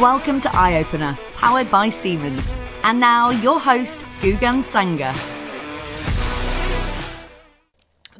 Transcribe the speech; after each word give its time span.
Welcome 0.00 0.40
to 0.42 0.48
EyeOpener, 0.50 1.18
powered 1.34 1.72
by 1.72 1.90
Siemens. 1.90 2.54
And 2.84 3.00
now, 3.00 3.30
your 3.30 3.58
host, 3.58 3.98
Gugan 4.20 4.62
Sanger. 4.62 5.12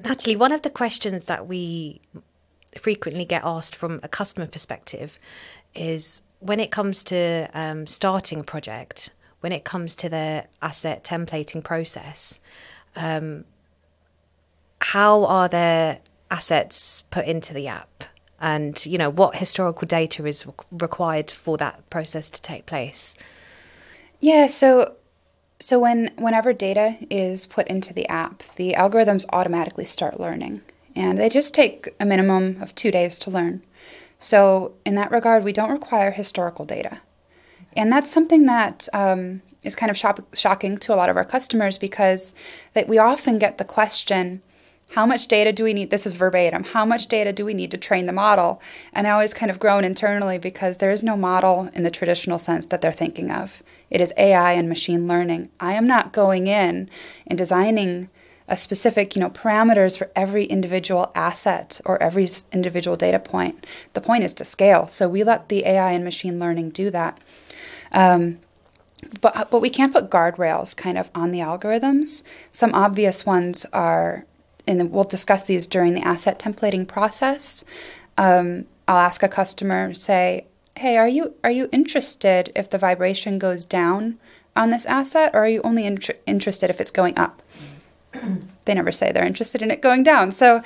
Natalie, 0.02 0.34
one 0.34 0.50
of 0.50 0.62
the 0.62 0.70
questions 0.70 1.26
that 1.26 1.46
we 1.46 2.00
frequently 2.76 3.24
get 3.24 3.44
asked 3.44 3.76
from 3.76 4.00
a 4.02 4.08
customer 4.08 4.48
perspective 4.48 5.20
is 5.72 6.20
when 6.40 6.58
it 6.58 6.72
comes 6.72 7.04
to 7.04 7.48
um, 7.54 7.86
starting 7.86 8.40
a 8.40 8.44
project, 8.44 9.12
when 9.38 9.52
it 9.52 9.62
comes 9.64 9.94
to 9.94 10.08
the 10.08 10.46
asset 10.60 11.04
templating 11.04 11.62
process, 11.62 12.40
um, 12.96 13.44
how 14.80 15.24
are 15.26 15.48
their 15.48 16.00
assets 16.28 17.04
put 17.10 17.24
into 17.24 17.54
the 17.54 17.68
app? 17.68 17.87
And 18.40 18.84
you 18.86 18.98
know 18.98 19.10
what 19.10 19.36
historical 19.36 19.86
data 19.86 20.24
is 20.26 20.46
required 20.70 21.30
for 21.30 21.56
that 21.58 21.88
process 21.90 22.30
to 22.30 22.42
take 22.42 22.66
place? 22.66 23.16
Yeah, 24.20 24.46
so 24.46 24.94
so 25.60 25.78
when 25.78 26.12
whenever 26.16 26.52
data 26.52 26.96
is 27.10 27.46
put 27.46 27.66
into 27.66 27.92
the 27.92 28.08
app, 28.08 28.42
the 28.56 28.74
algorithms 28.74 29.26
automatically 29.32 29.86
start 29.86 30.20
learning, 30.20 30.62
and 30.94 31.18
they 31.18 31.28
just 31.28 31.54
take 31.54 31.88
a 31.98 32.06
minimum 32.06 32.62
of 32.62 32.74
two 32.74 32.90
days 32.90 33.18
to 33.18 33.30
learn. 33.30 33.62
So 34.18 34.74
in 34.84 34.94
that 34.96 35.10
regard, 35.10 35.44
we 35.44 35.52
don't 35.52 35.70
require 35.70 36.12
historical 36.12 36.64
data, 36.64 37.00
and 37.74 37.92
that's 37.92 38.10
something 38.10 38.46
that 38.46 38.88
um, 38.92 39.42
is 39.64 39.74
kind 39.74 39.90
of 39.90 39.96
shock- 39.96 40.36
shocking 40.36 40.78
to 40.78 40.94
a 40.94 40.96
lot 40.96 41.08
of 41.08 41.16
our 41.16 41.24
customers 41.24 41.78
because 41.78 42.34
that 42.74 42.88
we 42.88 42.98
often 42.98 43.38
get 43.38 43.58
the 43.58 43.64
question 43.64 44.42
how 44.90 45.04
much 45.04 45.28
data 45.28 45.52
do 45.52 45.64
we 45.64 45.74
need? 45.74 45.90
This 45.90 46.06
is 46.06 46.14
verbatim. 46.14 46.64
How 46.64 46.84
much 46.84 47.08
data 47.08 47.32
do 47.32 47.44
we 47.44 47.54
need 47.54 47.70
to 47.72 47.76
train 47.76 48.06
the 48.06 48.12
model? 48.12 48.60
And 48.92 49.06
I 49.06 49.10
always 49.10 49.34
kind 49.34 49.50
of 49.50 49.60
groan 49.60 49.84
internally 49.84 50.38
because 50.38 50.78
there 50.78 50.90
is 50.90 51.02
no 51.02 51.16
model 51.16 51.68
in 51.74 51.82
the 51.82 51.90
traditional 51.90 52.38
sense 52.38 52.66
that 52.66 52.80
they're 52.80 52.92
thinking 52.92 53.30
of. 53.30 53.62
It 53.90 54.00
is 54.00 54.14
AI 54.16 54.52
and 54.52 54.68
machine 54.68 55.06
learning. 55.06 55.50
I 55.60 55.74
am 55.74 55.86
not 55.86 56.12
going 56.12 56.46
in 56.46 56.88
and 57.26 57.36
designing 57.36 58.08
a 58.48 58.56
specific, 58.56 59.14
you 59.14 59.20
know, 59.20 59.28
parameters 59.28 59.98
for 59.98 60.10
every 60.16 60.46
individual 60.46 61.12
asset 61.14 61.82
or 61.84 62.02
every 62.02 62.26
individual 62.50 62.96
data 62.96 63.18
point. 63.18 63.66
The 63.92 64.00
point 64.00 64.24
is 64.24 64.32
to 64.34 64.44
scale. 64.44 64.88
So 64.88 65.06
we 65.06 65.22
let 65.22 65.50
the 65.50 65.66
AI 65.66 65.92
and 65.92 66.02
machine 66.02 66.38
learning 66.38 66.70
do 66.70 66.90
that. 66.90 67.18
Um, 67.92 68.38
but 69.20 69.50
but 69.50 69.60
we 69.60 69.70
can't 69.70 69.92
put 69.92 70.10
guardrails 70.10 70.76
kind 70.76 70.98
of 70.98 71.10
on 71.14 71.30
the 71.30 71.38
algorithms. 71.38 72.22
Some 72.50 72.74
obvious 72.74 73.24
ones 73.24 73.64
are 73.72 74.24
and 74.68 74.92
we'll 74.92 75.04
discuss 75.04 75.42
these 75.42 75.66
during 75.66 75.94
the 75.94 76.06
asset 76.06 76.38
templating 76.38 76.86
process. 76.86 77.64
Um, 78.16 78.66
I'll 78.86 78.98
ask 78.98 79.22
a 79.22 79.28
customer, 79.28 79.94
say, 79.94 80.46
"Hey, 80.76 80.96
are 80.96 81.08
you 81.08 81.34
are 81.42 81.50
you 81.50 81.68
interested 81.72 82.52
if 82.54 82.70
the 82.70 82.78
vibration 82.78 83.38
goes 83.38 83.64
down 83.64 84.18
on 84.54 84.70
this 84.70 84.86
asset, 84.86 85.30
or 85.34 85.44
are 85.44 85.48
you 85.48 85.62
only 85.62 85.86
in- 85.86 85.98
interested 86.26 86.70
if 86.70 86.80
it's 86.80 86.90
going 86.90 87.18
up?" 87.18 87.42
they 88.64 88.74
never 88.74 88.92
say 88.92 89.10
they're 89.10 89.24
interested 89.24 89.62
in 89.62 89.70
it 89.70 89.80
going 89.80 90.02
down. 90.02 90.30
So, 90.30 90.62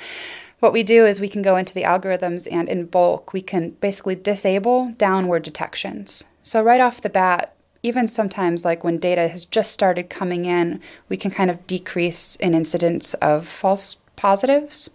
what 0.59 0.73
we 0.73 0.83
do 0.83 1.05
is 1.05 1.19
we 1.19 1.29
can 1.29 1.41
go 1.41 1.57
into 1.57 1.73
the 1.73 1.83
algorithms 1.83 2.47
and 2.51 2.69
in 2.69 2.85
bulk 2.85 3.33
we 3.33 3.41
can 3.41 3.71
basically 3.81 4.15
disable 4.15 4.91
downward 4.97 5.43
detections. 5.43 6.23
So 6.41 6.61
right 6.61 6.81
off 6.81 7.01
the 7.01 7.09
bat, 7.09 7.52
even 7.83 8.07
sometimes 8.07 8.63
like 8.63 8.83
when 8.83 8.97
data 8.97 9.27
has 9.27 9.43
just 9.43 9.71
started 9.71 10.09
coming 10.09 10.45
in, 10.45 10.79
we 11.09 11.17
can 11.17 11.29
kind 11.29 11.51
of 11.51 11.67
decrease 11.67 12.37
an 12.37 12.53
incidence 12.53 13.13
of 13.15 13.45
false 13.45 13.97
positives. 14.15 14.89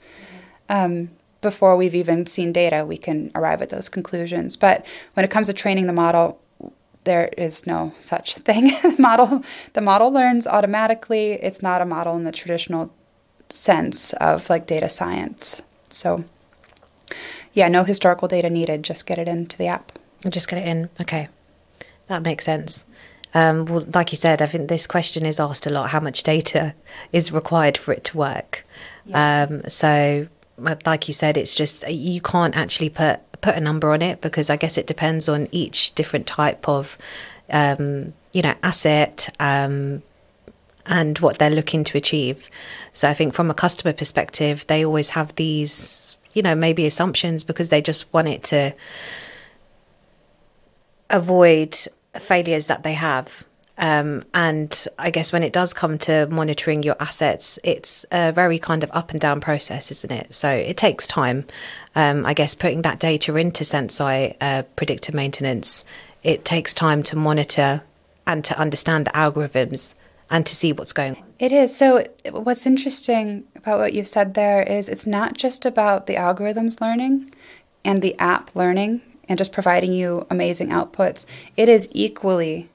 Um, 0.70 1.10
before 1.40 1.76
we've 1.76 1.94
even 1.94 2.26
seen 2.26 2.52
data, 2.52 2.84
we 2.84 2.96
can 2.96 3.30
arrive 3.34 3.62
at 3.62 3.68
those 3.68 3.88
conclusions. 3.88 4.56
But 4.56 4.84
when 5.14 5.24
it 5.24 5.30
comes 5.30 5.46
to 5.46 5.52
training 5.52 5.86
the 5.86 5.92
model, 5.92 6.40
there 7.04 7.28
is 7.38 7.66
no 7.66 7.92
such 7.96 8.34
thing. 8.36 8.66
the 8.82 8.96
model 8.98 9.44
the 9.74 9.80
model 9.80 10.10
learns 10.10 10.46
automatically. 10.46 11.32
It's 11.34 11.62
not 11.62 11.80
a 11.80 11.86
model 11.86 12.16
in 12.16 12.24
the 12.24 12.32
traditional 12.32 12.92
sense 13.50 14.12
of 14.14 14.50
like 14.50 14.66
data 14.66 14.88
science. 14.88 15.62
So 15.90 16.24
yeah, 17.52 17.68
no 17.68 17.84
historical 17.84 18.28
data 18.28 18.50
needed. 18.50 18.82
Just 18.82 19.06
get 19.06 19.18
it 19.18 19.28
into 19.28 19.56
the 19.56 19.66
app. 19.66 19.92
Just 20.28 20.48
get 20.48 20.58
it 20.58 20.66
in. 20.66 20.90
Okay. 21.00 21.28
That 22.08 22.22
makes 22.22 22.44
sense. 22.44 22.84
Um, 23.34 23.66
well, 23.66 23.86
like 23.94 24.10
you 24.10 24.16
said, 24.16 24.40
I 24.42 24.46
think 24.46 24.68
this 24.68 24.86
question 24.86 25.26
is 25.26 25.38
asked 25.38 25.66
a 25.66 25.70
lot: 25.70 25.90
how 25.90 26.00
much 26.00 26.22
data 26.22 26.74
is 27.12 27.30
required 27.30 27.76
for 27.76 27.92
it 27.92 28.04
to 28.04 28.16
work? 28.16 28.64
Yeah. 29.04 29.46
Um, 29.48 29.68
so, 29.68 30.28
like 30.58 31.08
you 31.08 31.14
said, 31.14 31.36
it's 31.36 31.54
just 31.54 31.88
you 31.88 32.20
can't 32.20 32.56
actually 32.56 32.88
put 32.88 33.20
put 33.40 33.54
a 33.54 33.60
number 33.60 33.92
on 33.92 34.02
it 34.02 34.20
because 34.20 34.50
I 34.50 34.56
guess 34.56 34.78
it 34.78 34.86
depends 34.86 35.28
on 35.28 35.48
each 35.52 35.94
different 35.94 36.26
type 36.26 36.68
of, 36.68 36.98
um, 37.50 38.14
you 38.32 38.42
know, 38.42 38.54
asset 38.62 39.28
um, 39.38 40.02
and 40.86 41.18
what 41.20 41.38
they're 41.38 41.50
looking 41.50 41.84
to 41.84 41.98
achieve. 41.98 42.50
So, 42.94 43.08
I 43.10 43.14
think 43.14 43.34
from 43.34 43.50
a 43.50 43.54
customer 43.54 43.92
perspective, 43.92 44.66
they 44.68 44.86
always 44.86 45.10
have 45.10 45.34
these, 45.34 46.16
you 46.32 46.40
know, 46.40 46.54
maybe 46.54 46.86
assumptions 46.86 47.44
because 47.44 47.68
they 47.68 47.82
just 47.82 48.10
want 48.14 48.28
it 48.28 48.42
to 48.44 48.72
avoid 51.10 51.76
failures 52.18 52.66
that 52.66 52.82
they 52.82 52.94
have. 52.94 53.46
Um, 53.78 54.24
and 54.34 54.86
I 54.98 55.10
guess 55.10 55.32
when 55.32 55.44
it 55.44 55.52
does 55.52 55.72
come 55.72 55.98
to 55.98 56.26
monitoring 56.26 56.82
your 56.82 56.96
assets, 56.98 57.60
it's 57.62 58.04
a 58.10 58.32
very 58.32 58.58
kind 58.58 58.82
of 58.82 58.90
up 58.92 59.12
and 59.12 59.20
down 59.20 59.40
process, 59.40 59.92
isn't 59.92 60.10
it? 60.10 60.34
So 60.34 60.48
it 60.48 60.76
takes 60.76 61.06
time. 61.06 61.44
Um, 61.94 62.26
I 62.26 62.34
guess 62.34 62.56
putting 62.56 62.82
that 62.82 62.98
data 62.98 63.36
into 63.36 63.62
Senseye 63.62 64.34
uh, 64.40 64.62
predictive 64.74 65.14
maintenance, 65.14 65.84
it 66.24 66.44
takes 66.44 66.74
time 66.74 67.04
to 67.04 67.16
monitor 67.16 67.82
and 68.26 68.44
to 68.44 68.58
understand 68.58 69.06
the 69.06 69.10
algorithms 69.12 69.94
and 70.28 70.44
to 70.44 70.56
see 70.56 70.72
what's 70.72 70.92
going 70.92 71.14
on. 71.14 71.22
It 71.38 71.52
is. 71.52 71.74
So, 71.74 72.04
what's 72.30 72.66
interesting 72.66 73.44
about 73.54 73.78
what 73.78 73.92
you've 73.92 74.08
said 74.08 74.34
there 74.34 74.62
is 74.62 74.88
it's 74.88 75.06
not 75.06 75.34
just 75.34 75.64
about 75.64 76.06
the 76.06 76.16
algorithms 76.16 76.80
learning 76.80 77.32
and 77.84 78.02
the 78.02 78.18
app 78.18 78.50
learning 78.56 79.02
and 79.28 79.38
just 79.38 79.52
providing 79.52 79.92
you 79.92 80.26
amazing 80.30 80.70
outputs, 80.70 81.26
it 81.56 81.68
is 81.68 81.88
equally 81.92 82.68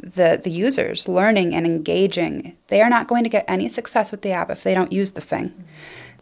the 0.00 0.40
the 0.42 0.50
users 0.50 1.08
learning 1.08 1.54
and 1.54 1.66
engaging. 1.66 2.56
They 2.68 2.82
are 2.82 2.90
not 2.90 3.08
going 3.08 3.24
to 3.24 3.30
get 3.30 3.44
any 3.48 3.68
success 3.68 4.10
with 4.10 4.22
the 4.22 4.32
app 4.32 4.50
if 4.50 4.62
they 4.62 4.74
don't 4.74 4.92
use 4.92 5.12
the 5.12 5.20
thing. 5.20 5.50
Mm-hmm. 5.50 5.62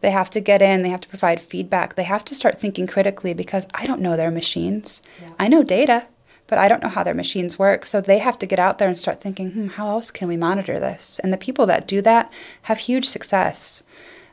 They 0.00 0.10
have 0.10 0.30
to 0.30 0.40
get 0.40 0.62
in, 0.62 0.82
they 0.82 0.90
have 0.90 1.00
to 1.02 1.08
provide 1.08 1.40
feedback. 1.40 1.94
They 1.94 2.02
have 2.02 2.24
to 2.26 2.34
start 2.34 2.60
thinking 2.60 2.88
critically 2.88 3.34
because 3.34 3.66
I 3.72 3.86
don't 3.86 4.00
know 4.00 4.16
their 4.16 4.32
machines. 4.32 5.00
Yeah. 5.20 5.30
I 5.38 5.46
know 5.46 5.62
data, 5.62 6.06
but 6.48 6.58
I 6.58 6.66
don't 6.66 6.82
know 6.82 6.88
how 6.88 7.04
their 7.04 7.14
machines 7.14 7.56
work. 7.56 7.86
So 7.86 8.00
they 8.00 8.18
have 8.18 8.36
to 8.40 8.46
get 8.46 8.58
out 8.58 8.78
there 8.78 8.88
and 8.88 8.98
start 8.98 9.20
thinking, 9.20 9.52
hmm, 9.52 9.68
how 9.68 9.88
else 9.88 10.10
can 10.10 10.26
we 10.26 10.36
monitor 10.36 10.80
this? 10.80 11.20
And 11.20 11.32
the 11.32 11.38
people 11.38 11.66
that 11.66 11.86
do 11.86 12.02
that 12.02 12.32
have 12.62 12.78
huge 12.78 13.08
success. 13.08 13.84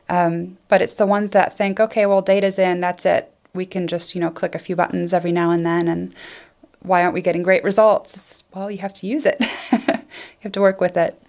Um, 0.08 0.58
but 0.66 0.82
it's 0.82 0.94
the 0.94 1.06
ones 1.06 1.30
that 1.30 1.56
think, 1.56 1.78
okay, 1.78 2.04
well, 2.04 2.20
data's 2.20 2.58
in, 2.58 2.80
that's 2.80 3.06
it 3.06 3.32
we 3.54 3.66
can 3.66 3.86
just, 3.86 4.14
you 4.14 4.20
know, 4.20 4.30
click 4.30 4.54
a 4.54 4.58
few 4.58 4.76
buttons 4.76 5.12
every 5.12 5.32
now 5.32 5.50
and 5.50 5.64
then 5.64 5.88
and 5.88 6.14
why 6.82 7.02
aren't 7.02 7.14
we 7.14 7.20
getting 7.20 7.42
great 7.42 7.62
results? 7.62 8.44
Well, 8.54 8.70
you 8.70 8.78
have 8.78 8.94
to 8.94 9.06
use 9.06 9.26
it. 9.26 9.36
you 9.72 9.98
have 10.40 10.52
to 10.52 10.60
work 10.60 10.80
with 10.80 10.96
it. 10.96 11.20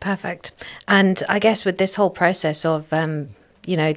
Perfect. 0.00 0.50
And 0.88 1.22
I 1.28 1.38
guess 1.38 1.64
with 1.64 1.78
this 1.78 1.94
whole 1.94 2.10
process 2.10 2.64
of, 2.64 2.92
um, 2.92 3.30
you 3.64 3.76
know, 3.76 3.94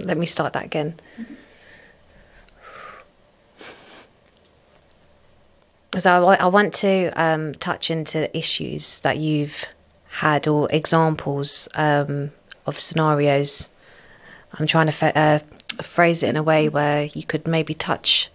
let 0.00 0.18
me 0.18 0.26
start 0.26 0.52
that 0.52 0.64
again. 0.64 0.96
So 5.98 6.28
I, 6.28 6.36
I 6.36 6.46
want 6.46 6.74
to 6.74 7.10
um, 7.16 7.54
touch 7.54 7.90
into 7.90 8.34
issues 8.36 9.00
that 9.00 9.18
you've 9.18 9.64
had 10.08 10.46
or 10.46 10.68
examples 10.70 11.68
um, 11.74 12.30
of 12.66 12.78
scenarios. 12.78 13.68
I'm 14.58 14.66
trying 14.66 14.90
to 14.90 15.18
uh, 15.18 15.38
phrase 15.82 16.22
it 16.22 16.28
in 16.28 16.36
a 16.36 16.42
way 16.42 16.68
where 16.68 17.04
you 17.04 17.22
could 17.22 17.46
maybe 17.46 17.74
touch 17.74 18.30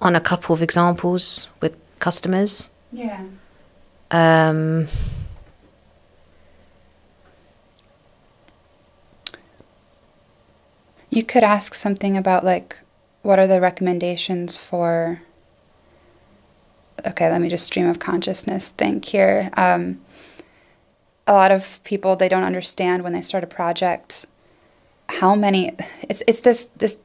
on 0.00 0.14
a 0.14 0.20
couple 0.20 0.54
of 0.54 0.62
examples 0.62 1.48
with 1.60 1.76
customers. 1.98 2.70
Yeah. 2.92 3.24
Um, 4.10 4.86
you 11.10 11.22
could 11.24 11.42
ask 11.42 11.74
something 11.74 12.16
about 12.16 12.44
like 12.44 12.78
what 13.22 13.38
are 13.38 13.46
the 13.46 13.60
recommendations 13.60 14.56
for 14.56 15.22
okay 17.06 17.30
let 17.30 17.40
me 17.40 17.48
just 17.48 17.64
stream 17.64 17.88
of 17.88 17.98
consciousness 17.98 18.68
think 18.68 19.06
here 19.06 19.50
um, 19.54 20.00
a 21.26 21.32
lot 21.32 21.50
of 21.50 21.80
people 21.84 22.16
they 22.16 22.28
don't 22.28 22.44
understand 22.44 23.02
when 23.02 23.14
they 23.14 23.22
start 23.22 23.42
a 23.42 23.46
project 23.46 24.26
how 25.20 25.34
many 25.34 25.76
it's 26.08 26.22
it's 26.26 26.40
this 26.40 26.66
this 26.76 27.00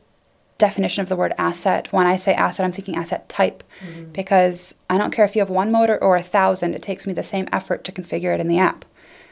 definition 0.57 1.01
of 1.01 1.09
the 1.09 1.15
word 1.15 1.33
asset. 1.39 1.91
When 1.91 2.05
I 2.05 2.15
say 2.15 2.35
asset, 2.35 2.63
I'm 2.63 2.71
thinking 2.71 2.95
asset 2.95 3.27
type 3.27 3.63
mm-hmm. 3.83 4.11
because 4.11 4.75
I 4.89 4.97
don't 4.99 5.11
care 5.11 5.25
if 5.25 5.35
you 5.35 5.41
have 5.41 5.49
one 5.49 5.71
motor 5.71 5.97
or 6.01 6.15
a 6.15 6.21
thousand, 6.21 6.75
it 6.75 6.83
takes 6.83 7.07
me 7.07 7.13
the 7.13 7.23
same 7.23 7.47
effort 7.51 7.83
to 7.85 7.91
configure 7.91 8.33
it 8.33 8.39
in 8.39 8.47
the 8.47 8.59
app. 8.59 8.85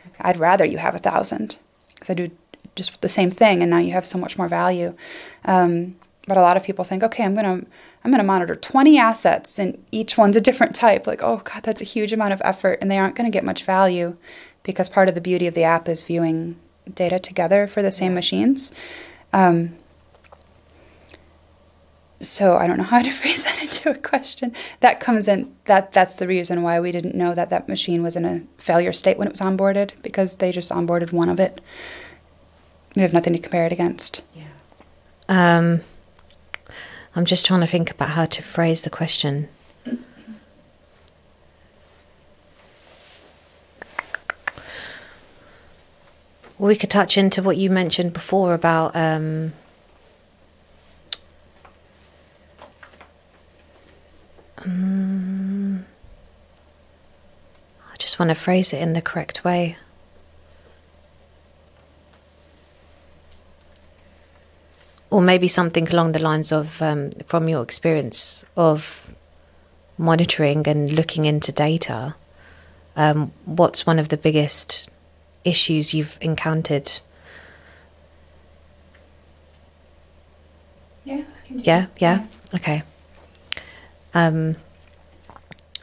Okay. 0.07 0.21
I'd 0.21 0.37
rather 0.37 0.65
you 0.65 0.79
have 0.79 0.95
a 0.95 0.99
thousand 0.99 1.57
because 1.93 2.09
I 2.09 2.15
do 2.15 2.31
just 2.75 2.99
the 3.01 3.09
same 3.09 3.29
thing 3.29 3.61
and 3.61 3.69
now 3.69 3.77
you 3.77 3.91
have 3.91 4.07
so 4.07 4.17
much 4.17 4.39
more 4.39 4.47
value. 4.47 4.95
Um, 5.45 5.95
but 6.27 6.37
a 6.37 6.41
lot 6.41 6.57
of 6.57 6.63
people 6.63 6.83
think, 6.83 7.03
okay, 7.03 7.23
I'm 7.23 7.35
gonna 7.35 7.61
I'm 8.03 8.11
gonna 8.11 8.23
monitor 8.23 8.55
20 8.55 8.97
assets 8.97 9.59
and 9.59 9.77
each 9.91 10.17
one's 10.17 10.35
a 10.35 10.41
different 10.41 10.73
type. 10.73 11.05
Like, 11.05 11.21
oh 11.21 11.41
god, 11.43 11.61
that's 11.63 11.81
a 11.81 11.85
huge 11.85 12.11
amount 12.11 12.33
of 12.33 12.41
effort, 12.43 12.79
and 12.81 12.89
they 12.89 12.97
aren't 12.97 13.15
gonna 13.15 13.29
get 13.29 13.43
much 13.43 13.65
value 13.65 14.17
because 14.63 14.89
part 14.89 15.09
of 15.09 15.15
the 15.15 15.21
beauty 15.21 15.47
of 15.47 15.53
the 15.53 15.63
app 15.63 15.87
is 15.87 16.01
viewing 16.01 16.55
data 16.95 17.19
together 17.19 17.67
for 17.67 17.81
the 17.81 17.91
same 17.91 18.13
machines. 18.13 18.71
Um, 19.33 19.75
so 22.21 22.57
I 22.57 22.67
don't 22.67 22.77
know 22.77 22.83
how 22.83 23.01
to 23.01 23.11
phrase 23.21 23.43
that 23.43 23.61
into 23.61 23.89
a 23.89 23.95
question. 23.95 24.53
That 24.81 24.99
comes 24.99 25.27
in 25.27 25.55
that 25.65 25.91
that's 25.91 26.15
the 26.15 26.27
reason 26.27 26.61
why 26.61 26.79
we 26.79 26.91
didn't 26.91 27.15
know 27.15 27.33
that 27.35 27.49
that 27.49 27.67
machine 27.67 28.03
was 28.03 28.15
in 28.15 28.25
a 28.25 28.41
failure 28.57 28.93
state 28.93 29.17
when 29.17 29.27
it 29.27 29.31
was 29.31 29.41
onboarded 29.41 29.91
because 30.01 30.35
they 30.35 30.51
just 30.51 30.71
onboarded 30.71 31.11
one 31.11 31.29
of 31.29 31.39
it. 31.39 31.61
We 32.95 33.03
have 33.03 33.13
nothing 33.13 33.33
to 33.33 33.39
compare 33.39 33.65
it 33.65 33.71
against. 33.71 34.23
Yeah. 34.33 34.43
Um, 35.29 35.81
I'm 37.15 37.25
just 37.25 37.45
trying 37.45 37.61
to 37.61 37.67
think 37.67 37.91
about 37.91 38.09
how 38.09 38.25
to 38.25 38.41
phrase 38.41 38.81
the 38.81 38.89
question. 38.89 39.47
We 46.59 46.75
could 46.75 46.91
touch 46.91 47.17
into 47.17 47.41
what 47.41 47.55
you 47.55 47.69
mentioned 47.69 48.11
before 48.11 48.53
about 48.53 48.93
um, 48.93 49.53
um, 54.57 55.85
I 57.89 57.95
just 57.97 58.19
want 58.19 58.27
to 58.27 58.35
phrase 58.35 58.73
it 58.73 58.81
in 58.81 58.91
the 58.91 59.01
correct 59.01 59.45
way. 59.45 59.77
Or 65.09 65.21
maybe 65.21 65.47
something 65.47 65.87
along 65.87 66.11
the 66.11 66.19
lines 66.19 66.51
of, 66.51 66.81
um, 66.81 67.11
from 67.25 67.47
your 67.47 67.63
experience 67.63 68.43
of 68.57 69.15
monitoring 69.97 70.67
and 70.67 70.91
looking 70.91 71.23
into 71.23 71.53
data, 71.53 72.15
um, 72.97 73.31
what's 73.45 73.85
one 73.85 73.97
of 73.97 74.09
the 74.09 74.17
biggest 74.17 74.91
issues 75.43 75.93
you've 75.93 76.17
encountered? 76.21 76.91
Yeah. 81.05 81.23
Yeah, 81.49 81.87
yeah, 81.97 82.25
okay. 82.53 82.83
Um, 84.13 84.55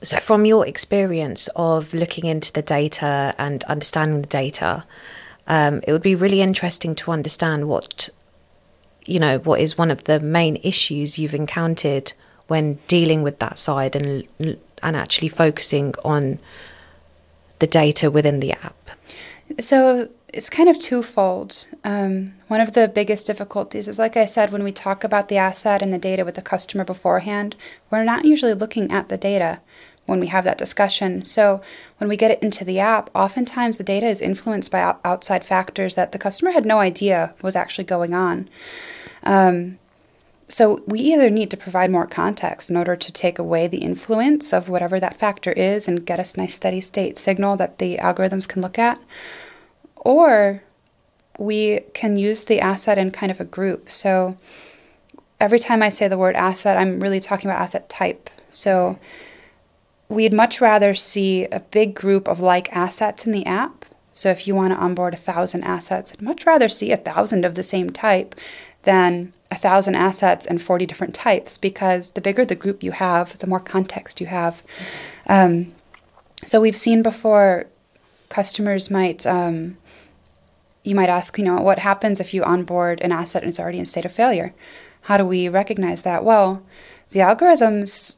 so, 0.02 0.18
from 0.18 0.44
your 0.44 0.66
experience 0.66 1.48
of 1.56 1.92
looking 1.94 2.26
into 2.26 2.52
the 2.52 2.62
data 2.62 3.34
and 3.38 3.64
understanding 3.64 4.20
the 4.20 4.28
data, 4.28 4.84
um, 5.46 5.80
it 5.86 5.92
would 5.92 6.02
be 6.02 6.14
really 6.14 6.40
interesting 6.42 6.94
to 6.96 7.10
understand 7.10 7.68
what, 7.68 8.08
you 9.04 9.18
know, 9.18 9.38
what 9.38 9.60
is 9.60 9.78
one 9.78 9.90
of 9.90 10.04
the 10.04 10.20
main 10.20 10.56
issues 10.62 11.18
you've 11.18 11.34
encountered 11.34 12.12
when 12.46 12.78
dealing 12.86 13.22
with 13.22 13.38
that 13.40 13.58
side 13.58 13.96
and 13.96 14.26
and 14.82 14.96
actually 14.96 15.28
focusing 15.28 15.94
on 16.04 16.38
the 17.58 17.66
data 17.66 18.10
within 18.10 18.40
the 18.40 18.52
app. 18.52 18.90
So 19.58 20.10
it's 20.32 20.50
kind 20.50 20.68
of 20.68 20.78
twofold. 20.78 21.66
Um, 21.82 22.34
one 22.48 22.60
of 22.60 22.74
the 22.74 22.88
biggest 22.88 23.26
difficulties 23.26 23.88
is, 23.88 23.98
like 23.98 24.16
I 24.16 24.26
said, 24.26 24.52
when 24.52 24.64
we 24.64 24.72
talk 24.72 25.02
about 25.02 25.28
the 25.28 25.38
asset 25.38 25.82
and 25.82 25.92
the 25.92 25.98
data 25.98 26.24
with 26.24 26.34
the 26.34 26.42
customer 26.42 26.84
beforehand, 26.84 27.56
we're 27.90 28.04
not 28.04 28.24
usually 28.24 28.54
looking 28.54 28.92
at 28.92 29.08
the 29.08 29.16
data 29.16 29.60
when 30.04 30.20
we 30.20 30.26
have 30.28 30.44
that 30.44 30.58
discussion. 30.58 31.24
So 31.24 31.62
when 31.98 32.08
we 32.08 32.16
get 32.16 32.30
it 32.30 32.42
into 32.42 32.64
the 32.64 32.78
app, 32.78 33.10
oftentimes 33.14 33.78
the 33.78 33.84
data 33.84 34.06
is 34.06 34.20
influenced 34.20 34.70
by 34.70 34.94
outside 35.04 35.44
factors 35.44 35.94
that 35.94 36.12
the 36.12 36.18
customer 36.18 36.52
had 36.52 36.66
no 36.66 36.78
idea 36.78 37.34
was 37.42 37.56
actually 37.56 37.84
going 37.84 38.14
on. 38.14 38.48
Um, 39.22 39.78
so 40.48 40.82
we 40.86 41.00
either 41.00 41.28
need 41.28 41.50
to 41.50 41.56
provide 41.56 41.90
more 41.90 42.06
context 42.06 42.70
in 42.70 42.76
order 42.76 42.94
to 42.94 43.12
take 43.12 43.38
away 43.38 43.66
the 43.66 43.78
influence 43.78 44.52
of 44.52 44.68
whatever 44.68 45.00
that 45.00 45.18
factor 45.18 45.50
is 45.52 45.88
and 45.88 46.06
get 46.06 46.20
us 46.20 46.36
nice 46.36 46.54
steady 46.54 46.80
state 46.80 47.18
signal 47.18 47.56
that 47.56 47.78
the 47.78 47.96
algorithms 47.96 48.46
can 48.46 48.62
look 48.62 48.78
at, 48.78 49.00
or 50.06 50.62
we 51.36 51.80
can 51.92 52.16
use 52.16 52.44
the 52.44 52.60
asset 52.60 52.96
in 52.96 53.10
kind 53.10 53.32
of 53.32 53.40
a 53.40 53.44
group. 53.44 53.90
So 53.90 54.38
every 55.40 55.58
time 55.58 55.82
I 55.82 55.88
say 55.88 56.06
the 56.06 56.16
word 56.16 56.36
asset, 56.36 56.76
I'm 56.76 57.00
really 57.00 57.18
talking 57.18 57.50
about 57.50 57.60
asset 57.60 57.88
type. 57.88 58.30
So 58.48 59.00
we'd 60.08 60.32
much 60.32 60.60
rather 60.60 60.94
see 60.94 61.46
a 61.46 61.58
big 61.58 61.96
group 61.96 62.28
of 62.28 62.40
like 62.40 62.74
assets 62.74 63.26
in 63.26 63.32
the 63.32 63.44
app. 63.46 63.84
So 64.12 64.30
if 64.30 64.46
you 64.46 64.54
want 64.54 64.72
to 64.72 64.78
onboard 64.78 65.12
a 65.12 65.18
thousand 65.18 65.64
assets, 65.64 66.12
I'd 66.12 66.22
much 66.22 66.46
rather 66.46 66.68
see 66.68 66.92
a 66.92 66.96
thousand 66.96 67.44
of 67.44 67.56
the 67.56 67.64
same 67.64 67.90
type 67.90 68.36
than 68.84 69.32
a 69.50 69.56
thousand 69.56 69.96
assets 69.96 70.46
and 70.46 70.62
40 70.62 70.86
different 70.86 71.14
types 71.14 71.58
because 71.58 72.10
the 72.10 72.20
bigger 72.20 72.44
the 72.44 72.54
group 72.54 72.84
you 72.84 72.92
have, 72.92 73.36
the 73.38 73.48
more 73.48 73.60
context 73.60 74.20
you 74.20 74.28
have. 74.28 74.62
Um, 75.26 75.74
so 76.44 76.60
we've 76.60 76.76
seen 76.76 77.02
before 77.02 77.66
customers 78.28 78.88
might 78.88 79.26
um, 79.26 79.76
you 80.86 80.94
might 80.94 81.08
ask, 81.08 81.36
you 81.38 81.44
know, 81.44 81.60
what 81.60 81.80
happens 81.80 82.20
if 82.20 82.32
you 82.32 82.44
onboard 82.44 83.00
an 83.00 83.12
asset 83.12 83.42
and 83.42 83.50
it's 83.50 83.60
already 83.60 83.78
in 83.78 83.86
state 83.86 84.04
of 84.04 84.12
failure? 84.12 84.54
How 85.02 85.16
do 85.16 85.24
we 85.24 85.48
recognize 85.48 86.02
that? 86.04 86.24
Well, 86.24 86.62
the 87.10 87.20
algorithms 87.20 88.16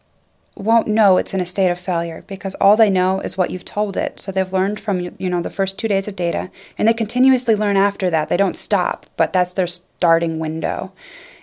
won't 0.54 0.88
know 0.88 1.16
it's 1.16 1.32
in 1.32 1.40
a 1.40 1.46
state 1.46 1.70
of 1.70 1.78
failure 1.78 2.24
because 2.26 2.54
all 2.56 2.76
they 2.76 2.90
know 2.90 3.20
is 3.20 3.38
what 3.38 3.50
you've 3.50 3.64
told 3.64 3.96
it. 3.96 4.18
So 4.18 4.32
they've 4.32 4.52
learned 4.52 4.80
from 4.80 5.00
you 5.00 5.30
know 5.30 5.40
the 5.40 5.50
first 5.50 5.78
2 5.78 5.88
days 5.88 6.08
of 6.08 6.16
data 6.16 6.50
and 6.76 6.86
they 6.86 6.92
continuously 6.92 7.54
learn 7.54 7.76
after 7.76 8.10
that. 8.10 8.28
They 8.28 8.36
don't 8.36 8.56
stop, 8.56 9.06
but 9.16 9.32
that's 9.32 9.52
their 9.52 9.66
starting 9.66 10.38
window. 10.38 10.92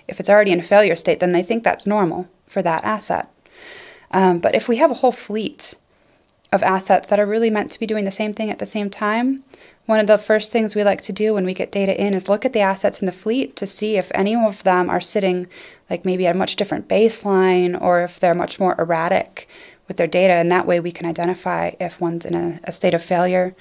If 0.08 0.20
it's 0.20 0.30
already 0.30 0.52
in 0.52 0.60
a 0.60 0.64
failure 0.64 0.96
state, 0.96 1.20
then 1.20 1.32
they 1.32 1.44
think 1.44 1.64
that's 1.64 1.88
normal 1.88 2.28
for 2.46 2.62
that 2.62 2.84
asset. 2.84 3.32
Um, 4.12 4.40
but 4.40 4.54
if 4.54 4.68
we 4.68 4.78
have 4.78 4.92
a 4.92 4.96
whole 4.96 5.12
fleet 5.12 5.76
of 6.52 6.62
assets 6.62 7.10
that 7.10 7.20
are 7.20 7.26
really 7.26 7.50
meant 7.50 7.72
to 7.72 7.80
be 7.80 7.88
doing 7.88 8.06
the 8.06 8.12
same 8.12 8.34
thing 8.34 8.52
at 8.52 8.60
the 8.60 8.66
same 8.66 8.90
time, 8.90 9.44
one 9.86 10.00
of 10.00 10.08
the 10.08 10.18
first 10.18 10.52
things 10.52 10.76
we 10.76 10.84
like 10.84 11.02
to 11.02 11.14
do 11.14 11.34
when 11.34 11.46
we 11.46 11.54
get 11.54 11.72
data 11.72 12.00
in 12.00 12.14
is 12.14 12.28
look 12.28 12.46
at 12.46 12.54
the 12.54 12.60
assets 12.60 13.00
in 13.00 13.06
the 13.06 13.12
fleet 13.12 13.56
to 13.58 13.68
see 13.68 13.98
if 13.98 14.12
any 14.14 14.36
of 14.36 14.64
them 14.64 14.90
are 14.90 15.02
sitting 15.02 15.48
like 15.90 16.06
maybe 16.06 16.26
at 16.26 16.36
a 16.36 16.38
much 16.38 16.56
different 16.56 16.88
baseline 16.88 17.80
or 17.80 18.02
if 18.02 18.20
they're 18.20 18.34
much 18.34 18.60
more 18.60 18.76
erratic 18.80 19.48
with 19.88 19.98
their 19.98 20.08
data. 20.08 20.34
And 20.34 20.52
that 20.52 20.66
way 20.66 20.80
we 20.80 20.92
can 20.92 21.06
identify 21.06 21.72
if 21.80 22.02
one's 22.02 22.26
in 22.26 22.34
a, 22.34 22.60
a 22.64 22.72
state 22.72 22.96
of 22.96 23.04
failure. 23.04 23.56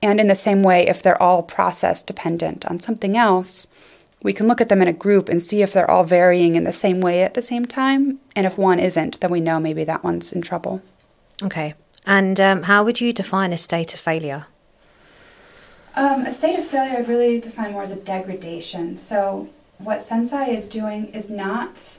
And 0.00 0.18
in 0.18 0.26
the 0.26 0.34
same 0.34 0.62
way, 0.62 0.88
if 0.88 1.02
they're 1.02 1.22
all 1.22 1.42
process 1.42 2.02
dependent 2.02 2.64
on 2.66 2.80
something 2.80 3.16
else, 3.16 3.66
we 4.22 4.32
can 4.32 4.48
look 4.48 4.60
at 4.60 4.68
them 4.68 4.80
in 4.80 4.88
a 4.88 4.92
group 4.92 5.28
and 5.28 5.42
see 5.42 5.62
if 5.62 5.72
they're 5.72 5.90
all 5.90 6.04
varying 6.04 6.54
in 6.54 6.64
the 6.64 6.72
same 6.72 7.00
way 7.00 7.22
at 7.22 7.34
the 7.34 7.42
same 7.42 7.66
time. 7.66 8.18
And 8.34 8.46
if 8.46 8.56
one 8.56 8.78
isn't, 8.78 9.20
then 9.20 9.30
we 9.30 9.40
know 9.40 9.60
maybe 9.60 9.84
that 9.84 10.02
one's 10.02 10.32
in 10.32 10.40
trouble. 10.40 10.80
Okay. 11.42 11.74
And 12.06 12.40
um, 12.40 12.62
how 12.64 12.84
would 12.84 13.00
you 13.00 13.12
define 13.12 13.52
a 13.52 13.58
state 13.58 13.92
of 13.94 14.00
failure? 14.00 14.46
Um, 15.94 16.24
a 16.24 16.30
state 16.30 16.58
of 16.58 16.66
failure 16.66 16.96
I 16.96 17.00
really 17.00 17.38
define 17.38 17.72
more 17.72 17.82
as 17.82 17.90
a 17.90 17.96
degradation. 17.96 18.96
So 18.96 19.50
what 19.78 19.98
Senseye 19.98 20.48
is 20.48 20.68
doing 20.68 21.08
is 21.08 21.28
not, 21.28 21.98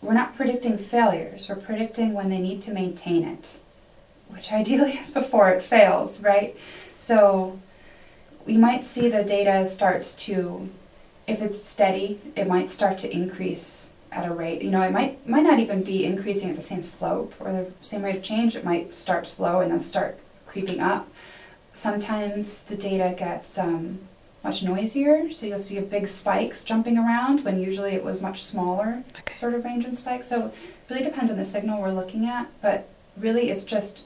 we're 0.00 0.14
not 0.14 0.36
predicting 0.36 0.78
failures, 0.78 1.48
we're 1.48 1.56
predicting 1.56 2.14
when 2.14 2.30
they 2.30 2.38
need 2.38 2.62
to 2.62 2.72
maintain 2.72 3.24
it, 3.24 3.58
which 4.28 4.52
ideally 4.52 4.92
is 4.92 5.10
before 5.10 5.50
it 5.50 5.62
fails, 5.62 6.22
right? 6.22 6.56
So 6.96 7.58
we 8.46 8.56
might 8.56 8.84
see 8.84 9.08
the 9.08 9.24
data 9.24 9.66
starts 9.66 10.14
to, 10.26 10.68
if 11.26 11.42
it's 11.42 11.62
steady, 11.62 12.20
it 12.36 12.46
might 12.46 12.68
start 12.68 12.98
to 12.98 13.12
increase 13.12 13.90
at 14.12 14.30
a 14.30 14.32
rate. 14.32 14.62
You 14.62 14.70
know, 14.70 14.82
it 14.82 14.92
might 14.92 15.26
might 15.26 15.42
not 15.42 15.58
even 15.58 15.82
be 15.82 16.04
increasing 16.04 16.50
at 16.50 16.56
the 16.56 16.62
same 16.62 16.82
slope 16.82 17.34
or 17.40 17.50
the 17.50 17.72
same 17.80 18.02
rate 18.02 18.16
of 18.16 18.22
change. 18.22 18.54
It 18.54 18.64
might 18.64 18.94
start 18.94 19.26
slow 19.26 19.60
and 19.60 19.72
then 19.72 19.80
start 19.80 20.18
creeping 20.46 20.80
up 20.80 21.08
sometimes 21.72 22.64
the 22.64 22.76
data 22.76 23.14
gets 23.16 23.58
um, 23.58 24.00
much 24.44 24.62
noisier, 24.62 25.32
so 25.32 25.46
you'll 25.46 25.58
see 25.58 25.78
a 25.78 25.82
big 25.82 26.08
spikes 26.08 26.64
jumping 26.64 26.98
around 26.98 27.44
when 27.44 27.60
usually 27.60 27.92
it 27.92 28.04
was 28.04 28.20
much 28.20 28.42
smaller 28.42 29.02
okay. 29.18 29.32
sort 29.32 29.54
of 29.54 29.64
range 29.64 29.84
and 29.84 29.96
spike. 29.96 30.24
So 30.24 30.46
it 30.46 30.54
really 30.90 31.02
depends 31.02 31.30
on 31.30 31.36
the 31.36 31.44
signal 31.44 31.80
we're 31.80 31.92
looking 31.92 32.26
at, 32.26 32.48
but 32.60 32.88
really 33.16 33.50
it's 33.50 33.64
just 33.64 34.04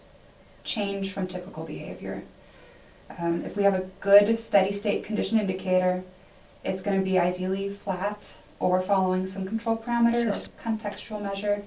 change 0.64 1.12
from 1.12 1.26
typical 1.26 1.64
behavior. 1.64 2.22
Um, 3.18 3.44
if 3.44 3.56
we 3.56 3.62
have 3.62 3.74
a 3.74 3.88
good 4.00 4.38
steady 4.38 4.72
state 4.72 5.04
condition 5.04 5.38
indicator, 5.38 6.02
it's 6.64 6.82
going 6.82 6.98
to 6.98 7.04
be 7.04 7.18
ideally 7.18 7.70
flat 7.70 8.36
or 8.58 8.80
following 8.80 9.26
some 9.26 9.46
control 9.46 9.76
parameter 9.76 10.26
or 10.26 10.62
contextual 10.62 11.22
measure. 11.22 11.62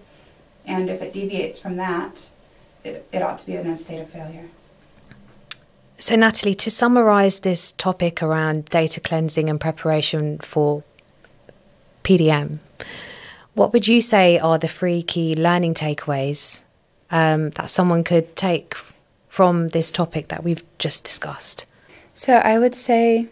And 0.65 0.89
if 0.89 1.01
it 1.01 1.13
deviates 1.13 1.57
from 1.57 1.77
that, 1.77 2.29
it, 2.83 3.07
it 3.11 3.21
ought 3.21 3.37
to 3.39 3.45
be 3.45 3.55
in 3.55 3.67
a 3.67 3.77
state 3.77 3.99
of 3.99 4.09
failure. 4.09 4.49
So, 5.99 6.15
Natalie, 6.15 6.55
to 6.55 6.71
summarize 6.71 7.41
this 7.41 7.73
topic 7.73 8.23
around 8.23 8.65
data 8.65 9.01
cleansing 9.01 9.49
and 9.49 9.59
preparation 9.59 10.39
for 10.39 10.83
PDM, 12.03 12.59
what 13.53 13.73
would 13.73 13.87
you 13.87 13.99
say 14.01 14.39
are 14.39 14.57
the 14.57 14.69
three 14.69 15.03
key 15.03 15.35
learning 15.35 15.73
takeaways 15.73 16.63
um, 17.11 17.49
that 17.51 17.69
someone 17.69 18.05
could 18.05 18.35
take 18.37 18.75
from 19.27 19.67
this 19.69 19.91
topic 19.91 20.29
that 20.29 20.43
we've 20.43 20.63
just 20.77 21.03
discussed? 21.03 21.65
So, 22.15 22.35
I 22.35 22.57
would 22.59 22.75
say 22.75 23.27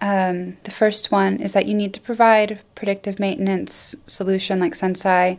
Um, 0.00 0.58
the 0.64 0.70
first 0.70 1.10
one 1.10 1.40
is 1.40 1.52
that 1.54 1.66
you 1.66 1.74
need 1.74 1.94
to 1.94 2.00
provide 2.00 2.60
predictive 2.74 3.18
maintenance 3.18 3.96
solution 4.06 4.60
like 4.60 4.74
Senseye 4.74 5.38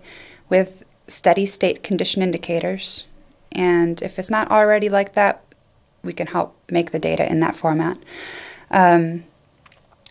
with 0.50 0.84
steady 1.07 1.46
state 1.46 1.84
condition 1.84 2.22
indicators. 2.24 3.05
And 3.51 4.01
if 4.01 4.17
it's 4.17 4.29
not 4.31 4.50
already 4.51 4.89
like 4.89 5.13
that, 5.13 5.43
we 6.07 6.13
can 6.13 6.27
help 6.27 6.55
make 6.71 6.91
the 6.91 6.99
data 6.99 7.29
in 7.29 7.39
that 7.41 7.55
format. 7.55 7.97
Um, 8.71 9.25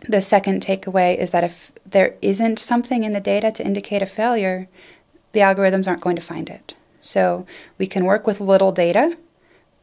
the 0.08 0.22
second 0.22 0.62
takeaway 0.62 1.16
is 1.16 1.32
that 1.32 1.42
if 1.42 1.72
there 1.84 2.14
isn't 2.22 2.58
something 2.58 3.02
in 3.02 3.12
the 3.12 3.20
data 3.20 3.50
to 3.50 3.64
indicate 3.64 4.02
a 4.02 4.06
failure, 4.06 4.68
the 5.32 5.40
algorithms 5.40 5.88
aren't 5.88 6.02
going 6.02 6.16
to 6.16 6.22
find 6.22 6.48
it. 6.48 6.74
So 7.00 7.46
we 7.78 7.86
can 7.86 8.04
work 8.04 8.26
with 8.26 8.40
little 8.40 8.72
data, 8.72 9.16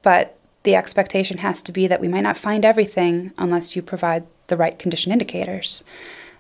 but 0.02 0.38
the 0.64 0.76
expectation 0.76 1.40
has 1.40 1.62
to 1.64 1.72
be 1.72 1.88
that 1.88 2.00
we 2.00 2.08
might 2.08 2.22
not 2.22 2.38
find 2.38 2.64
everything 2.64 3.34
unless 3.38 3.76
you 3.76 3.82
provide 3.82 4.26
the 4.48 4.58
right 4.58 4.80
condition 4.80 5.12
indicators. 5.12 5.84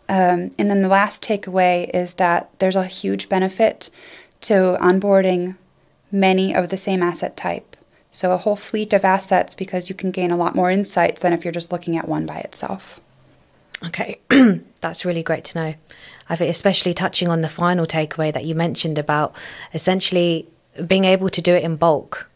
Um, 0.07 0.51
and 0.57 0.69
then 0.69 0.81
the 0.81 0.87
last 0.87 1.23
takeaway 1.23 1.89
is 1.93 2.15
that 2.15 2.49
there's 2.59 2.75
a 2.75 2.85
huge 2.85 3.29
benefit 3.29 3.89
to 4.41 4.77
onboarding 4.81 5.55
many 6.11 6.53
of 6.53 6.69
the 6.69 6.77
same 6.77 7.01
asset 7.01 7.35
type. 7.35 7.72
So 8.13 8.31
a 8.31 8.37
whole 8.37 8.55
fleet 8.55 8.93
of 8.93 9.03
assets 9.03 9.55
because 9.55 9.89
you 9.89 9.95
can 9.95 10.11
gain 10.11 10.29
a 10.29 10.37
lot 10.37 10.53
more 10.53 10.69
insights 10.69 11.21
than 11.21 11.33
if 11.33 11.43
you're 11.43 11.51
just 11.51 11.71
looking 11.71 11.97
at 11.97 12.07
one 12.07 12.27
by 12.27 12.37
itself. 12.37 13.01
Okay, 13.87 14.19
that's 14.81 15.03
really 15.03 15.23
great 15.23 15.43
to 15.45 15.57
know. 15.57 15.73
I 16.29 16.35
think, 16.35 16.51
especially 16.51 16.93
touching 16.93 17.27
on 17.27 17.41
the 17.41 17.49
final 17.49 17.87
takeaway 17.87 18.31
that 18.31 18.45
you 18.45 18.53
mentioned 18.53 18.99
about 18.99 19.35
essentially 19.73 20.47
being 20.85 21.05
able 21.05 21.27
to 21.29 21.41
do 21.41 21.55
it 21.55 21.63
in 21.63 21.75
bulk. 21.75 22.29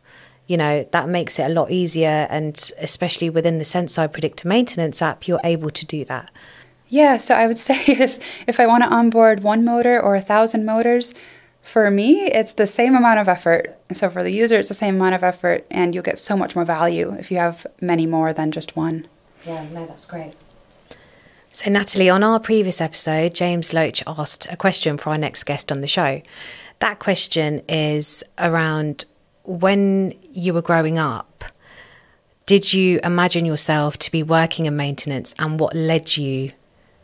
You 0.48 0.58
know, 0.58 0.88
that 0.92 1.10
makes 1.10 1.38
it 1.38 1.46
a 1.46 1.54
lot 1.54 1.70
easier. 1.70 2.26
And 2.32 2.60
especially 2.80 3.30
within 3.30 3.60
the 3.60 3.64
Senseye 3.64 4.12
Predictive 4.12 4.46
Maintenance 4.46 5.00
app, 5.00 5.28
you're 5.28 5.40
able 5.44 5.70
to 5.70 5.86
do 5.86 6.04
that. 6.06 6.32
Yeah, 6.90 7.18
so 7.18 7.36
I 7.36 7.46
would 7.46 7.58
say 7.70 7.84
if, 7.86 8.20
if 8.48 8.60
I 8.60 8.66
want 8.66 8.84
to 8.84 8.90
onboard 8.90 9.44
one 9.44 9.64
motor 9.64 10.02
or 10.02 10.16
a 10.16 10.22
thousand 10.22 10.66
motors, 10.66 11.14
for 11.68 11.92
me, 11.92 12.26
it's 12.28 12.54
the 12.54 12.66
same 12.66 12.96
amount 12.96 13.20
of 13.20 13.28
effort. 13.28 13.78
So 13.92 14.10
for 14.10 14.24
the 14.24 14.32
user, 14.32 14.58
it's 14.58 14.70
the 14.70 14.74
same 14.74 14.96
amount 14.96 15.16
of 15.16 15.24
effort, 15.24 15.66
and 15.70 15.94
you'll 15.94 16.04
get 16.04 16.18
so 16.18 16.38
much 16.38 16.56
more 16.56 16.66
value 16.66 17.14
if 17.20 17.30
you 17.30 17.38
have 17.38 17.68
many 17.82 18.06
more 18.06 18.32
than 18.32 18.52
just 18.52 18.76
one. 18.76 19.08
Yeah, 19.46 19.66
no, 19.72 19.86
that's 19.86 20.06
great. 20.06 20.34
So, 21.52 21.70
Natalie, 21.70 22.10
on 22.10 22.24
our 22.24 22.40
previous 22.40 22.80
episode, 22.80 23.34
James 23.34 23.74
Loach 23.74 24.02
asked 24.08 24.48
a 24.50 24.56
question 24.56 24.98
for 24.98 25.10
our 25.10 25.18
next 25.18 25.44
guest 25.44 25.72
on 25.72 25.82
the 25.82 25.88
show. 25.88 26.22
That 26.80 27.00
question 27.00 27.64
is 27.68 28.24
around 28.38 29.06
when 29.44 30.14
you 30.32 30.54
were 30.54 30.62
growing 30.62 30.98
up, 30.98 31.44
did 32.46 32.74
you 32.74 33.00
imagine 33.04 33.46
yourself 33.46 33.98
to 34.00 34.12
be 34.12 34.24
working 34.24 34.68
in 34.68 34.76
maintenance 34.78 35.34
and 35.38 35.60
what 35.60 35.76
led 35.76 36.16
you 36.16 36.52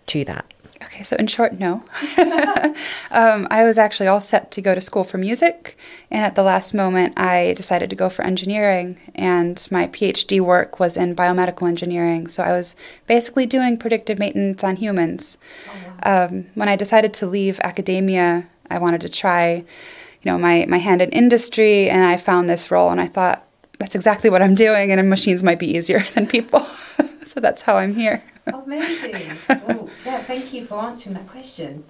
to 0.06 0.24
that? 0.26 0.53
Okay, 0.86 1.04
so 1.04 1.16
in 1.16 1.28
short, 1.28 1.60
no. 1.60 1.84
um, 3.12 3.48
I 3.50 3.64
was 3.64 3.78
actually 3.78 4.08
all 4.08 4.20
set 4.20 4.52
to 4.52 4.62
go 4.62 4.76
to 4.76 4.82
school 4.82 5.04
for 5.04 5.18
music, 5.18 5.78
and 6.12 6.24
at 6.24 6.36
the 6.36 6.44
last 6.44 6.74
moment, 6.74 7.18
I 7.18 7.54
decided 7.56 7.90
to 7.90 7.96
go 7.96 8.10
for 8.10 8.24
engineering. 8.24 9.00
And 9.16 9.66
my 9.72 9.88
PhD 9.88 10.42
work 10.42 10.80
was 10.80 10.98
in 10.98 11.16
biomedical 11.16 11.68
engineering, 11.68 12.28
so 12.28 12.44
I 12.44 12.52
was 12.52 12.76
basically 13.08 13.46
doing 13.46 13.78
predictive 13.78 14.20
maintenance 14.20 14.64
on 14.64 14.76
humans. 14.76 15.38
Oh, 15.68 15.94
wow. 16.06 16.28
um, 16.28 16.46
when 16.56 16.68
I 16.68 16.76
decided 16.76 17.14
to 17.16 17.28
leave 17.28 17.60
academia, 17.62 18.48
I 18.70 18.80
wanted 18.80 19.02
to 19.02 19.10
try, 19.10 19.54
you 19.54 20.32
know, 20.32 20.38
my 20.38 20.66
my 20.68 20.80
hand 20.80 21.02
in 21.02 21.10
industry, 21.12 21.90
and 21.90 22.04
I 22.04 22.18
found 22.18 22.50
this 22.50 22.72
role, 22.72 22.90
and 22.90 23.00
I 23.00 23.08
thought 23.08 23.46
that's 23.80 23.96
exactly 23.96 24.30
what 24.30 24.42
I'm 24.42 24.56
doing, 24.56 24.92
and 24.92 25.10
machines 25.10 25.44
might 25.44 25.60
be 25.60 25.78
easier 25.78 26.00
than 26.14 26.28
people. 26.28 26.60
so 27.24 27.40
that's 27.40 27.62
how 27.62 27.78
I'm 27.78 27.96
here. 27.96 28.24
Amazing. 28.48 29.38
well, 29.68 29.90
yeah, 30.06 30.22
thank 30.24 30.54
you 30.54 30.66
for 30.66 30.80
answering 30.80 31.16
that 31.16 31.28
question. 31.28 31.84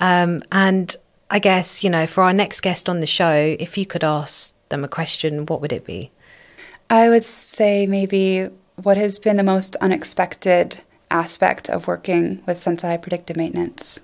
Um, 0.00 0.42
and 0.50 0.94
I 1.30 1.38
guess, 1.38 1.84
you 1.84 1.90
know, 1.90 2.06
for 2.06 2.24
our 2.24 2.32
next 2.32 2.60
guest 2.60 2.88
on 2.88 3.00
the 3.00 3.06
show, 3.06 3.56
if 3.58 3.78
you 3.78 3.86
could 3.86 4.02
ask 4.02 4.54
them 4.68 4.84
a 4.84 4.88
question, 4.88 5.46
what 5.46 5.60
would 5.60 5.72
it 5.72 5.84
be? 5.84 6.10
I 6.88 7.08
would 7.08 7.22
say 7.22 7.86
maybe 7.86 8.48
what 8.76 8.96
has 8.96 9.18
been 9.18 9.36
the 9.36 9.44
most 9.44 9.76
unexpected 9.76 10.80
aspect 11.10 11.68
of 11.68 11.86
working 11.86 12.42
with 12.46 12.58
Senseye 12.58 13.00
predictive 13.00 13.36
maintenance? 13.36 14.00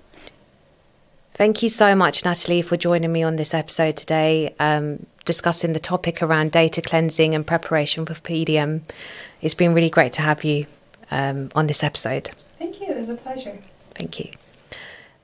Thank 1.33 1.61
you 1.61 1.69
so 1.69 1.95
much, 1.95 2.25
Natalie, 2.25 2.61
for 2.61 2.77
joining 2.77 3.11
me 3.11 3.21
on 3.23 3.35
this 3.35 3.53
episode 3.53 3.95
today, 3.95 4.55
um, 4.59 5.05
discussing 5.23 5.73
the 5.73 5.79
topic 5.79 6.23
around 6.23 6.51
data 6.51 6.81
cleansing 6.81 7.35
and 7.35 7.45
preparation 7.45 8.05
for 8.05 8.15
PDM. 8.15 8.81
It's 9.41 9.53
been 9.53 9.73
really 9.73 9.89
great 9.89 10.13
to 10.13 10.21
have 10.23 10.43
you 10.43 10.65
um, 11.11 11.49
on 11.55 11.67
this 11.67 11.83
episode. 11.83 12.31
Thank 12.57 12.81
you. 12.81 12.87
It 12.87 12.97
was 12.97 13.09
a 13.09 13.15
pleasure. 13.15 13.57
Thank 13.95 14.19
you. 14.19 14.31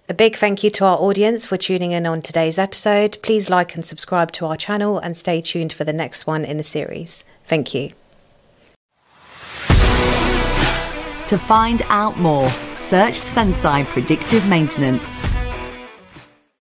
A 0.09 0.13
big 0.13 0.35
thank 0.35 0.63
you 0.63 0.69
to 0.71 0.85
our 0.85 0.97
audience 0.97 1.45
for 1.45 1.55
tuning 1.55 1.93
in 1.93 2.05
on 2.05 2.21
today's 2.21 2.57
episode. 2.57 3.17
Please 3.21 3.49
like 3.49 3.73
and 3.75 3.85
subscribe 3.85 4.33
to 4.33 4.45
our 4.45 4.57
channel 4.57 4.99
and 4.99 5.15
stay 5.15 5.39
tuned 5.41 5.71
for 5.71 5.85
the 5.85 5.93
next 5.93 6.27
one 6.27 6.43
in 6.43 6.57
the 6.57 6.63
series. 6.63 7.23
Thank 7.45 7.73
you. 7.73 7.91
To 11.27 11.37
find 11.37 11.81
out 11.87 12.19
more, 12.19 12.51
search 12.51 13.19
Senseye 13.19 13.85
Predictive 13.85 14.47
Maintenance. 14.49 15.22